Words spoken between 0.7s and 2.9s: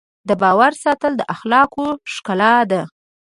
ساتل د اخلاقو ښکلا ده.